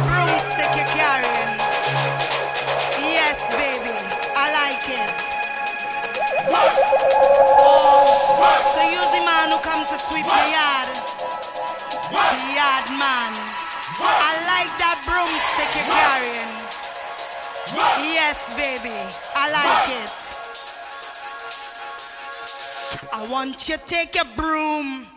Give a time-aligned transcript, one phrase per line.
[0.00, 1.26] broomstick you're.
[3.04, 3.92] Yes, baby,
[4.32, 5.12] I like it.
[8.72, 8.80] So
[9.12, 10.88] the man who come to sweep the yard.
[12.08, 13.32] The yard man.
[14.00, 16.52] I like that broomstick you're.
[18.12, 18.96] Yes, baby,
[19.36, 20.12] I like it.
[23.12, 25.11] I want you to take your broom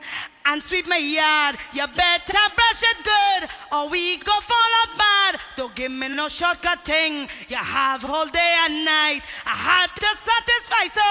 [0.47, 1.57] and sweep my yard.
[1.73, 5.41] You better brush it good or we go fall apart.
[5.57, 7.27] Don't give me no shortcut thing.
[7.49, 9.21] You have all day and night.
[9.45, 11.04] I had to satisfy, so